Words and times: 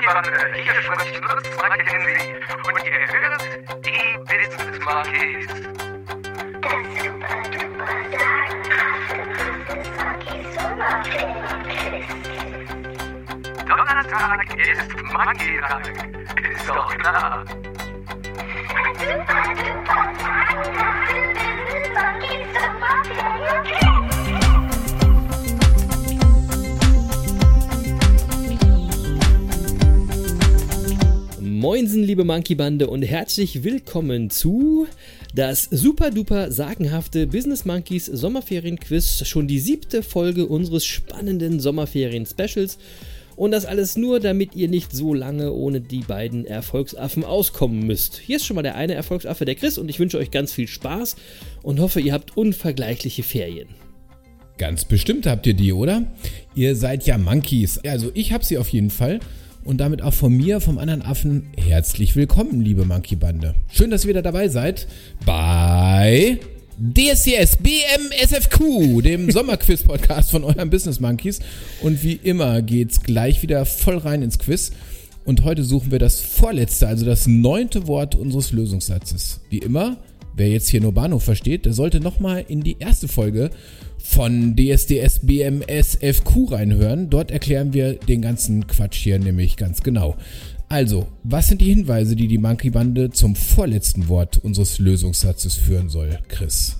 Monkey-Bande, 0.00 0.32
hier 0.54 0.82
spricht 0.82 1.20
Lutz 1.20 1.48
Mackenzie 1.56 2.34
und 2.64 2.84
ihr 2.86 3.04
hört 3.12 3.42
die 3.84 4.18
Business 4.18 4.78
Sommerferienquiz. 4.80 5.46
Donnerstag 13.66 14.40
ist 14.58 14.90
Monkey-Tag, 15.02 15.84
ist 16.50 16.68
doch 16.68 16.96
klar. 16.96 17.44
Super 18.96 19.42
duper 19.54 20.04
sagenhafte 20.18 21.20
Business 21.34 21.88
Monkeys 21.94 22.48
Sommerferienquiz. 22.54 23.29
Moinsen, 31.60 32.02
liebe 32.02 32.24
Monkey-Bande 32.24 32.86
und 32.86 33.02
herzlich 33.02 33.62
willkommen 33.62 34.30
zu 34.30 34.86
das 35.34 35.64
super 35.64 36.10
duper 36.10 36.50
sagenhafte 36.50 37.26
Business 37.26 37.66
Monkeys 37.66 38.06
Sommerferien-Quiz. 38.06 39.28
Schon 39.28 39.46
die 39.46 39.58
siebte 39.58 40.02
Folge 40.02 40.46
unseres 40.46 40.86
spannenden 40.86 41.60
Sommerferien-Specials. 41.60 42.78
Und 43.36 43.50
das 43.50 43.66
alles 43.66 43.98
nur, 43.98 44.20
damit 44.20 44.54
ihr 44.54 44.68
nicht 44.68 44.92
so 44.92 45.12
lange 45.12 45.52
ohne 45.52 45.82
die 45.82 46.00
beiden 46.00 46.46
Erfolgsaffen 46.46 47.24
auskommen 47.24 47.86
müsst. 47.86 48.16
Hier 48.16 48.36
ist 48.36 48.46
schon 48.46 48.54
mal 48.54 48.62
der 48.62 48.76
eine 48.76 48.94
Erfolgsaffe, 48.94 49.44
der 49.44 49.54
Chris, 49.54 49.76
und 49.76 49.90
ich 49.90 50.00
wünsche 50.00 50.16
euch 50.16 50.30
ganz 50.30 50.54
viel 50.54 50.66
Spaß 50.66 51.16
und 51.62 51.78
hoffe, 51.78 52.00
ihr 52.00 52.14
habt 52.14 52.38
unvergleichliche 52.38 53.22
Ferien. 53.22 53.68
Ganz 54.56 54.86
bestimmt 54.86 55.26
habt 55.26 55.46
ihr 55.46 55.54
die, 55.54 55.74
oder? 55.74 56.06
Ihr 56.54 56.74
seid 56.74 57.06
ja 57.06 57.18
Monkeys. 57.18 57.76
Also 57.84 58.10
ich 58.14 58.32
hab 58.32 58.44
sie 58.44 58.56
auf 58.56 58.70
jeden 58.70 58.90
Fall. 58.90 59.20
Und 59.64 59.78
damit 59.78 60.00
auch 60.02 60.14
von 60.14 60.34
mir, 60.34 60.60
vom 60.60 60.78
anderen 60.78 61.02
Affen, 61.02 61.48
herzlich 61.56 62.16
willkommen, 62.16 62.62
liebe 62.62 62.86
Monkey-Bande. 62.86 63.54
Schön, 63.70 63.90
dass 63.90 64.04
ihr 64.04 64.08
wieder 64.08 64.22
dabei 64.22 64.48
seid 64.48 64.88
bei 65.26 66.38
DSCS 66.78 67.58
BMSFQ, 67.58 69.02
dem 69.02 69.30
Sommerquiz-Podcast 69.30 70.30
von 70.30 70.44
euren 70.44 70.70
Business 70.70 70.98
Monkeys. 70.98 71.40
Und 71.82 72.02
wie 72.02 72.14
immer 72.14 72.62
geht's 72.62 73.02
gleich 73.02 73.42
wieder 73.42 73.66
voll 73.66 73.98
rein 73.98 74.22
ins 74.22 74.38
Quiz. 74.38 74.72
Und 75.26 75.44
heute 75.44 75.62
suchen 75.62 75.90
wir 75.90 75.98
das 75.98 76.20
vorletzte, 76.20 76.88
also 76.88 77.04
das 77.04 77.26
neunte 77.26 77.86
Wort 77.86 78.14
unseres 78.14 78.52
Lösungssatzes. 78.52 79.40
Wie 79.50 79.58
immer, 79.58 79.98
wer 80.34 80.48
jetzt 80.48 80.70
hier 80.70 80.80
nur 80.80 80.92
Bahnhof 80.92 81.22
versteht, 81.22 81.66
der 81.66 81.74
sollte 81.74 82.00
nochmal 82.00 82.46
in 82.48 82.62
die 82.62 82.78
erste 82.78 83.08
Folge 83.08 83.50
von 84.02 84.56
DSDS 84.56 85.20
BMS 85.22 85.98
FQ 86.00 86.52
reinhören. 86.52 87.10
Dort 87.10 87.30
erklären 87.30 87.72
wir 87.72 87.94
den 87.94 88.22
ganzen 88.22 88.66
Quatsch 88.66 88.96
hier 88.96 89.18
nämlich 89.18 89.56
ganz 89.56 89.82
genau. 89.82 90.16
Also, 90.68 91.08
was 91.24 91.48
sind 91.48 91.60
die 91.60 91.74
Hinweise, 91.74 92.14
die 92.14 92.28
die 92.28 92.38
Monkey 92.38 92.70
Bande 92.70 93.10
zum 93.10 93.34
vorletzten 93.34 94.08
Wort 94.08 94.38
unseres 94.42 94.78
Lösungssatzes 94.78 95.56
führen 95.56 95.88
soll, 95.88 96.18
Chris? 96.28 96.76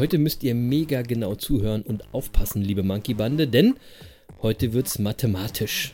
Heute 0.00 0.16
müsst 0.16 0.42
ihr 0.42 0.54
mega 0.54 1.02
genau 1.02 1.34
zuhören 1.34 1.82
und 1.82 2.14
aufpassen, 2.14 2.62
liebe 2.62 2.82
Monkey-Bande, 2.82 3.46
denn 3.46 3.74
heute 4.40 4.72
wird's 4.72 4.98
mathematisch. 4.98 5.92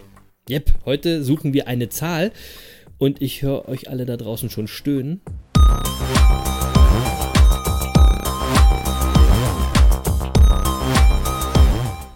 Yep, 0.48 0.74
heute 0.84 1.24
suchen 1.24 1.52
wir 1.52 1.66
eine 1.66 1.88
Zahl 1.88 2.30
und 2.98 3.20
ich 3.20 3.42
höre 3.42 3.68
euch 3.68 3.90
alle 3.90 4.06
da 4.06 4.16
draußen 4.16 4.48
schon 4.48 4.68
stöhnen. 4.68 5.22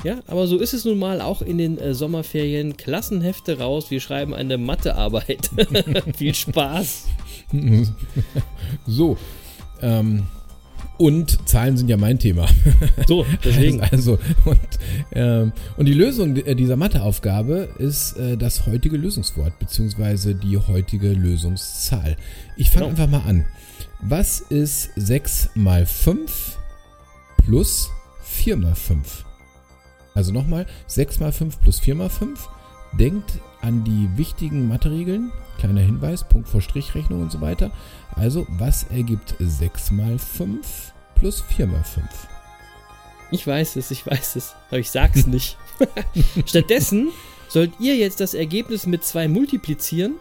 Ja, 0.04 0.20
aber 0.28 0.46
so 0.46 0.58
ist 0.58 0.74
es 0.74 0.84
nun 0.84 1.00
mal 1.00 1.20
auch 1.20 1.42
in 1.42 1.58
den 1.58 1.76
äh, 1.78 1.92
Sommerferien. 1.92 2.76
Klassenhefte 2.76 3.58
raus, 3.58 3.90
wir 3.90 4.00
schreiben 4.00 4.32
eine 4.32 4.58
Mathearbeit. 4.58 5.50
Viel 6.16 6.34
Spaß. 6.36 7.08
So, 8.86 9.18
ähm, 9.82 10.22
und 11.00 11.48
Zahlen 11.48 11.76
sind 11.78 11.88
ja 11.88 11.96
mein 11.96 12.18
Thema. 12.18 12.46
So, 13.08 13.24
deswegen. 13.44 13.80
Also, 13.90 14.18
und, 14.44 14.58
ähm, 15.12 15.52
und 15.76 15.86
die 15.86 15.94
Lösung 15.94 16.34
di- 16.34 16.54
dieser 16.54 16.76
Matheaufgabe 16.76 17.70
ist 17.78 18.16
äh, 18.18 18.36
das 18.36 18.66
heutige 18.66 18.96
Lösungswort, 18.98 19.58
beziehungsweise 19.58 20.34
die 20.34 20.58
heutige 20.58 21.12
Lösungszahl. 21.12 22.16
Ich 22.56 22.70
fange 22.70 22.86
Genau. 22.90 23.02
einfach 23.02 23.10
mal 23.10 23.28
an. 23.28 23.46
Was 24.02 24.40
ist 24.40 24.90
6 24.96 25.50
mal 25.54 25.86
5 25.86 26.58
plus 27.44 27.90
4 28.22 28.56
mal 28.56 28.74
5? 28.74 29.24
Also 30.14 30.32
nochmal, 30.32 30.66
6 30.86 31.20
mal 31.20 31.32
5 31.32 31.60
plus 31.60 31.80
4 31.80 31.94
mal 31.94 32.10
5. 32.10 32.48
Denkt 32.98 33.38
an 33.62 33.84
die 33.84 34.08
wichtigen 34.16 34.68
Mathe-Regeln. 34.68 35.30
Kleiner 35.60 35.82
Hinweis, 35.82 36.24
Punkt 36.24 36.48
vor 36.48 36.62
Strichrechnung 36.62 37.20
und 37.20 37.30
so 37.30 37.42
weiter. 37.42 37.70
Also, 38.16 38.46
was 38.48 38.84
ergibt 38.84 39.34
6 39.38 39.90
mal 39.90 40.18
5 40.18 40.94
plus 41.16 41.42
4 41.42 41.66
mal 41.66 41.84
5? 41.84 42.06
Ich 43.30 43.46
weiß 43.46 43.76
es, 43.76 43.90
ich 43.90 44.06
weiß 44.06 44.36
es, 44.36 44.54
aber 44.70 44.78
ich 44.78 44.90
sag's 44.90 45.26
nicht. 45.26 45.58
Stattdessen 46.46 47.08
sollt 47.48 47.72
ihr 47.78 47.94
jetzt 47.94 48.20
das 48.20 48.32
Ergebnis 48.32 48.86
mit 48.86 49.04
2 49.04 49.28
multiplizieren 49.28 50.14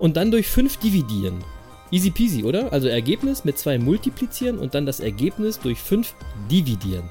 und 0.00 0.16
dann 0.16 0.32
durch 0.32 0.48
5 0.48 0.78
dividieren. 0.78 1.44
Easy 1.92 2.10
peasy, 2.10 2.42
oder? 2.42 2.72
Also 2.72 2.88
Ergebnis 2.88 3.44
mit 3.44 3.58
2 3.58 3.78
multiplizieren 3.78 4.58
und 4.58 4.74
dann 4.74 4.84
das 4.84 4.98
Ergebnis 4.98 5.60
durch 5.60 5.78
5 5.78 6.12
dividieren. 6.50 7.08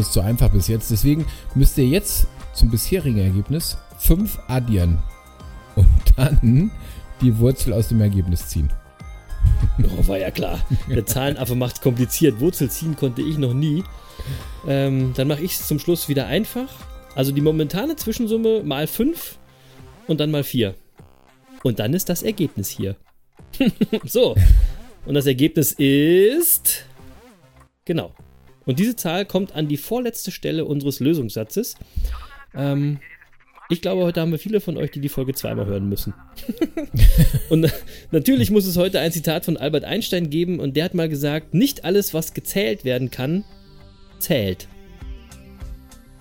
Alles 0.00 0.12
zu 0.12 0.22
einfach 0.22 0.48
bis 0.48 0.66
jetzt. 0.66 0.90
Deswegen 0.90 1.26
müsst 1.54 1.76
ihr 1.76 1.86
jetzt 1.86 2.26
zum 2.54 2.70
bisherigen 2.70 3.18
Ergebnis 3.18 3.76
5 3.98 4.38
addieren. 4.48 4.98
Und 5.76 5.86
dann 6.16 6.70
die 7.20 7.38
Wurzel 7.38 7.74
aus 7.74 7.88
dem 7.88 8.00
Ergebnis 8.00 8.48
ziehen. 8.48 8.72
Oh, 9.82 10.08
war 10.08 10.16
ja 10.16 10.30
klar. 10.30 10.58
Der 10.88 11.04
Zahlenaffe 11.04 11.54
macht's 11.54 11.82
kompliziert. 11.82 12.40
Wurzel 12.40 12.70
ziehen 12.70 12.96
konnte 12.96 13.20
ich 13.20 13.36
noch 13.36 13.52
nie. 13.52 13.84
Ähm, 14.66 15.12
dann 15.16 15.28
mache 15.28 15.42
ich 15.42 15.52
es 15.52 15.66
zum 15.68 15.78
Schluss 15.78 16.08
wieder 16.08 16.26
einfach. 16.26 16.68
Also 17.14 17.30
die 17.30 17.42
momentane 17.42 17.94
Zwischensumme 17.94 18.62
mal 18.62 18.86
5 18.86 19.36
und 20.06 20.18
dann 20.18 20.30
mal 20.30 20.44
4. 20.44 20.74
Und 21.62 21.78
dann 21.78 21.92
ist 21.92 22.08
das 22.08 22.22
Ergebnis 22.22 22.70
hier. 22.70 22.96
so. 24.04 24.34
Und 25.04 25.12
das 25.12 25.26
Ergebnis 25.26 25.72
ist. 25.72 26.86
Genau. 27.84 28.14
Und 28.66 28.78
diese 28.78 28.96
Zahl 28.96 29.24
kommt 29.24 29.54
an 29.54 29.68
die 29.68 29.76
vorletzte 29.76 30.30
Stelle 30.30 30.64
unseres 30.64 31.00
Lösungssatzes. 31.00 31.76
Ähm, 32.54 33.00
ich 33.68 33.80
glaube, 33.82 34.02
heute 34.02 34.20
haben 34.20 34.32
wir 34.32 34.38
viele 34.38 34.60
von 34.60 34.76
euch, 34.76 34.90
die 34.90 35.00
die 35.00 35.08
Folge 35.08 35.32
zweimal 35.32 35.66
hören 35.66 35.88
müssen. 35.88 36.12
und 37.50 37.60
na- 37.60 37.70
natürlich 38.10 38.50
muss 38.50 38.66
es 38.66 38.76
heute 38.76 38.98
ein 39.00 39.12
Zitat 39.12 39.44
von 39.44 39.56
Albert 39.56 39.84
Einstein 39.84 40.28
geben 40.28 40.58
und 40.58 40.76
der 40.76 40.84
hat 40.84 40.94
mal 40.94 41.08
gesagt, 41.08 41.54
nicht 41.54 41.84
alles, 41.84 42.12
was 42.12 42.34
gezählt 42.34 42.84
werden 42.84 43.10
kann, 43.10 43.44
zählt. 44.18 44.68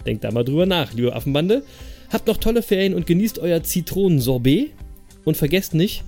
Denkt 0.06 0.24
da 0.24 0.32
mal 0.32 0.46
drüber 0.46 0.66
nach, 0.66 0.94
liebe 0.94 1.16
Affenbande. 1.16 1.64
Habt 2.12 2.28
noch 2.28 2.38
tolle 2.38 2.62
Ferien 2.64 2.94
und 2.94 3.06
genießt 3.06 3.40
euer 3.40 3.64
Zitronensorbet. 3.64 4.72
Und 5.26 5.36
vergesst 5.36 5.74
nicht, 5.74 6.04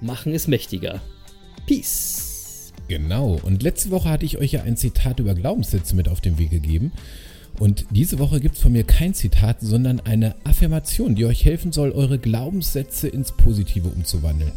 machen 0.00 0.32
ist 0.32 0.46
mächtiger. 0.46 1.00
Peace. 1.66 2.25
Genau. 2.88 3.38
Und 3.42 3.62
letzte 3.62 3.90
Woche 3.90 4.08
hatte 4.08 4.24
ich 4.24 4.38
euch 4.38 4.52
ja 4.52 4.62
ein 4.62 4.76
Zitat 4.76 5.18
über 5.18 5.34
Glaubenssätze 5.34 5.96
mit 5.96 6.08
auf 6.08 6.20
den 6.20 6.38
Weg 6.38 6.50
gegeben. 6.50 6.92
Und 7.58 7.86
diese 7.90 8.18
Woche 8.18 8.38
gibt 8.38 8.56
es 8.56 8.62
von 8.62 8.72
mir 8.72 8.84
kein 8.84 9.14
Zitat, 9.14 9.60
sondern 9.60 10.00
eine 10.00 10.34
Affirmation, 10.44 11.14
die 11.14 11.24
euch 11.24 11.44
helfen 11.44 11.72
soll, 11.72 11.90
eure 11.92 12.18
Glaubenssätze 12.18 13.08
ins 13.08 13.32
Positive 13.32 13.88
umzuwandeln. 13.88 14.52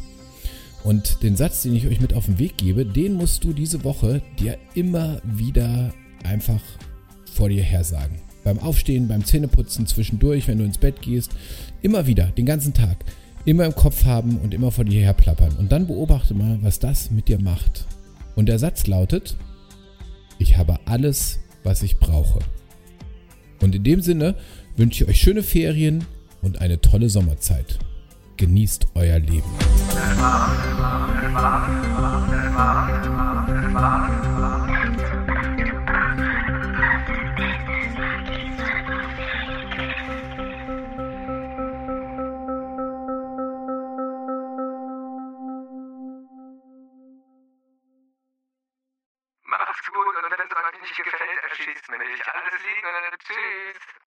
Und 0.84 1.24
den 1.24 1.36
Satz, 1.36 1.64
den 1.64 1.76
ich 1.76 1.88
euch 1.88 2.02
mit 2.02 2.14
auf 2.14 2.26
den 2.26 2.40
Weg 2.40 2.58
gebe, 2.58 2.86
den 2.86 3.14
musst 3.14 3.44
du 3.44 3.54
diese 3.54 3.84
Woche 3.84 4.22
dir 4.38 4.58
immer 4.76 5.22
wieder 5.24 5.94
einfach 6.24 6.62
vor 7.34 7.50
dir 7.50 7.64
her 7.64 7.84
sagen. 7.84 8.22
Beim 8.44 8.60
Aufstehen, 8.60 9.08
beim 9.08 9.26
Zähneputzen, 9.26 9.88
zwischendurch, 9.88 10.48
wenn 10.48 10.58
du 10.58 10.66
ins 10.66 10.78
Bett 10.78 11.02
gehst, 11.02 11.32
immer 11.82 12.06
wieder, 12.06 12.28
den 12.28 12.46
ganzen 12.46 12.74
Tag. 12.74 12.98
immer 13.46 13.66
im 13.66 13.76
Kopf 13.76 14.06
haben 14.06 14.38
und 14.38 14.54
immer 14.54 14.72
vor 14.72 14.86
dir 14.86 15.02
her 15.02 15.14
plappern. 15.14 15.56
Und 15.58 15.72
dann 15.72 15.88
beobachte 15.88 16.34
mal, 16.34 16.60
was 16.62 16.80
das 16.80 17.12
mit 17.12 17.28
dir 17.28 17.40
macht. 17.40 17.86
Und 18.40 18.46
der 18.46 18.58
Satz 18.58 18.88
lautet, 18.88 19.36
ich 20.38 20.58
habe 20.58 20.80
alles, 20.86 21.42
was 21.66 21.84
ich 21.84 22.00
brauche. 22.00 22.40
Und 23.60 23.76
in 23.76 23.84
dem 23.84 24.00
Sinne 24.00 24.36
wünsche 24.78 25.04
ich 25.04 25.10
euch 25.10 25.20
schöne 25.20 25.44
Ferien 25.44 26.06
und 26.42 26.62
eine 26.62 26.80
tolle 26.80 27.10
Sommerzeit. 27.10 27.80
Genießt 28.38 28.88
euer 28.96 29.20
Leben. 29.20 29.44
Gut 50.04 50.16
und 50.16 50.32
wenn 50.32 50.48
es 50.48 50.56
euch 50.56 50.82
nicht 50.82 51.04
gefällt, 51.04 51.44
erschießt 51.44 51.90
mich. 51.90 52.28
Alles 52.28 52.64
Liebe. 52.64 53.18
Tschüss. 53.20 54.09